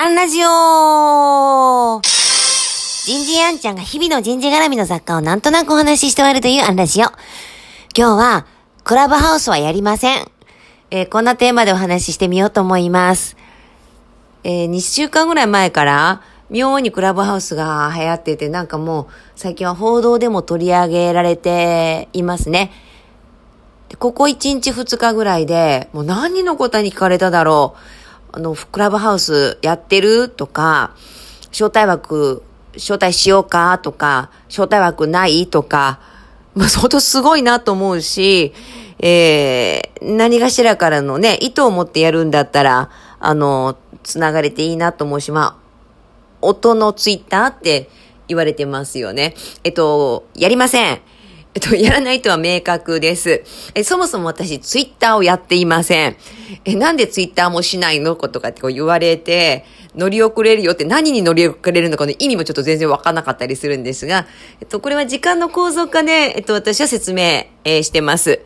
[0.00, 7.06] アンラジオ人事アンちゃんが日々の人事絡みの雑貨をなんとなくお話しして終わるというアンラジオ。
[7.96, 8.46] 今日は、
[8.84, 10.30] クラブハウスはやりません。
[10.92, 13.36] えーこんなテーマでお話ししてみようと思います。
[14.44, 22.70] えー2週間ぐらい前から、妙にクラブハウスが流行ってて、なんかもう、最近は報道でも取り上げられていますね。
[23.98, 27.97] ここ1日2日ぐらいで、もう何人の方に聞かれただろう。
[28.32, 30.92] あの、クラブハウスやってるとか、
[31.50, 32.42] 招待枠、
[32.74, 36.00] 招待しようかとか、招待枠ないとか、
[36.54, 38.52] まあ、相当すごいなと思うし、
[39.00, 45.68] えー、何がしらからのね、意図を持ってやるんだったら、あの、つながれていいなと思うし、まあ、
[46.40, 47.88] 音のツイッターって
[48.26, 49.34] 言われてますよね。
[49.64, 51.00] えっと、やりません。
[51.58, 53.42] えっと、やらないとは明確です。
[53.74, 56.16] え、そもそも私、ツイッターをやっていません。
[56.64, 59.64] え、なんでツイッターもしないのとかってこう言われて、
[59.96, 64.28] 乗り遅れるよって何に乗り遅れるのかの意味もちょっと全然わかんなかったりするんですが、
[64.60, 67.22] えっと、これは時間の構造化で、えっと、私は説明、
[67.64, 68.40] えーしてます。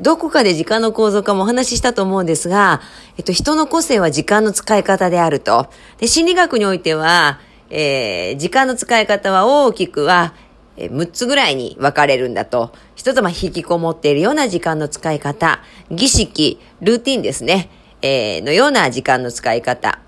[0.00, 2.80] どこかで時間の構造化もお話ししたと思うんですが、
[3.18, 5.68] えっと、人の個性は時間の使い方であると。
[5.98, 10.32] で、心理学においては、えー時間の使い方は大きくは、
[10.76, 12.72] えー6つぐらいに分かれるんだと。
[12.94, 15.60] 一つは引きこもっているような時間の使い方、
[15.90, 17.70] 儀式、ルーティンですね、
[18.02, 20.00] えーのような時間の使い方。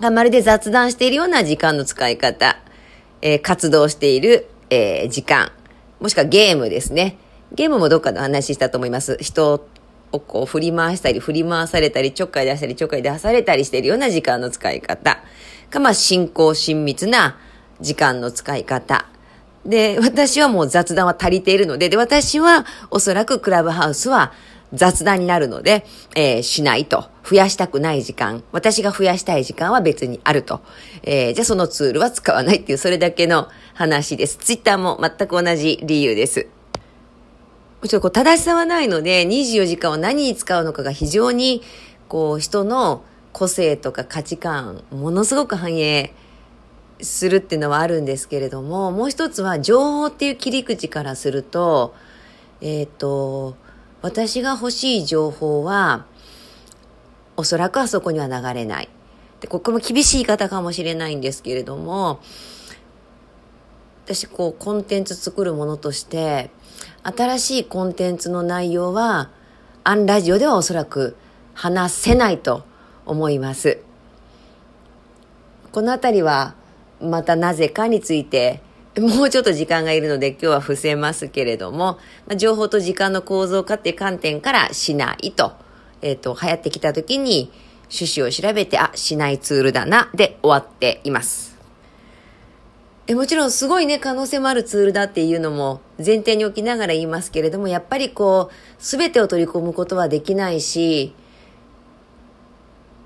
[0.00, 2.58] まるで雑談しているような時間の使い方、
[3.22, 5.52] えー活動している、えー時間、
[6.00, 7.18] もしくはゲームですね。
[7.52, 9.18] ゲームもどっかでお話したと思います。
[9.20, 9.66] 人
[10.12, 15.22] をこう振り回したり、振り回されたり、ちょっかい出したり、ちょっかい出されたりしているような時間の使い方。
[15.70, 17.38] か、まあ、親交親密な
[17.80, 19.06] 時間の使い方。
[19.64, 24.32] で、私はもう雑談は足りているので、で、私はおそらくクラブハウスは
[24.72, 27.08] 雑談になるので、えーしないと。
[27.22, 28.42] 増やしたくない時間。
[28.50, 30.62] 私が増やしたい時間は別にあると。
[31.02, 34.36] えーじゃあそのツールは使わないっていう、それだけの話です。
[34.38, 36.46] ツイッターも全く同じ理由です。
[37.82, 41.62] ちょっとこう正しさはないので、24時間を何に使うのかが非常に、
[42.08, 46.12] こう、人の個性とか価値観、ものすごく反映
[47.02, 51.94] するっていうのはあるんですけれども、もう一つは情報っていう切り口からすると、
[52.60, 53.56] えっ、と、
[54.02, 56.06] 私が欲しい情報は、
[57.36, 58.88] おそらくあそこには流れない。
[59.40, 62.20] で、ここも厳しい言い方かもしれないんですけれども、
[64.12, 66.50] 私こうコンテンツ作るものとして
[67.04, 69.30] 新しいコンテンツの内容は
[69.84, 71.16] アンラジオではおそらく
[71.54, 72.64] 話せないと
[73.06, 73.78] 思います
[75.70, 76.56] このあたりは
[77.00, 78.62] またなぜかについて
[78.98, 85.52] もうちょっと時間がいるので今日は伏せますけれども、まあ、情報と時間の構造化っていう観点からしないと、
[86.02, 87.52] えっ、と、流行ってきた時に
[87.84, 91.56] 趣旨を調べて、あ、しないツールだな、で終わっています。
[93.06, 101.14] えもちろんすごいね、可能性もあるツールだっていうのも前提に置きながら言いますけれども、やっぱりこう、すべてを取り込むことはできないし、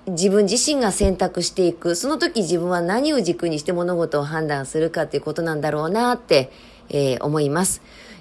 [0.06, 6.50] 自分自身が選択していく、その時自分は何を軸にして物事を判断するかっていうことなんだろうなって、
[6.90, 7.80] えー思います。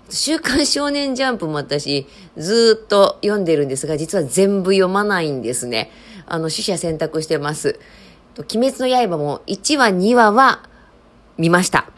[0.10, 2.08] 週刊少年ジャンプも私
[2.38, 5.92] ずっと読んでるんですが、実は全部読まないんですね。
[6.26, 7.80] あの、取捨選択してます。
[8.38, 10.64] 鬼滅の刃も1話2話は
[11.38, 11.90] 見ました。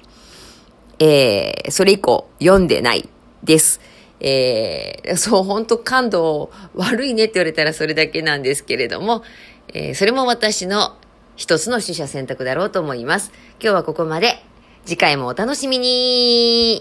[1.00, 3.10] えー、それ以降読んでない
[3.44, 3.82] です。
[4.20, 9.24] えー、そう、本当感度悪いねって言われたらそれだけなんですけれども、
[9.78, 10.96] えーそれも私の
[11.36, 13.34] 一つの取捨選択だろうと思います。
[13.60, 14.42] 今日はここまで。
[14.86, 16.80] 次回もお楽しみに